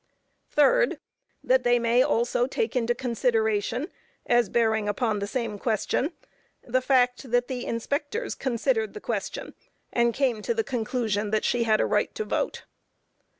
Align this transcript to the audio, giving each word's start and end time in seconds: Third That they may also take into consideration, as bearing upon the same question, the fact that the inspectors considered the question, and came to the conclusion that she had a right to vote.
Third 0.49 0.99
That 1.43 1.61
they 1.63 1.77
may 1.77 2.01
also 2.01 2.47
take 2.47 2.75
into 2.75 2.95
consideration, 2.95 3.91
as 4.25 4.49
bearing 4.49 4.89
upon 4.89 5.19
the 5.19 5.27
same 5.27 5.59
question, 5.59 6.13
the 6.63 6.81
fact 6.81 7.29
that 7.29 7.47
the 7.47 7.67
inspectors 7.67 8.33
considered 8.33 8.95
the 8.95 8.99
question, 8.99 9.53
and 9.93 10.11
came 10.11 10.41
to 10.41 10.55
the 10.55 10.63
conclusion 10.63 11.29
that 11.29 11.45
she 11.45 11.65
had 11.65 11.79
a 11.79 11.85
right 11.85 12.15
to 12.15 12.25
vote. 12.25 12.63